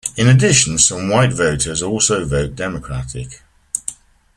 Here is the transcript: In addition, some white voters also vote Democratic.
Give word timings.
In 0.17 0.25
addition, 0.27 0.79
some 0.79 1.09
white 1.09 1.31
voters 1.31 1.83
also 1.83 2.25
vote 2.25 2.55
Democratic. 2.55 3.43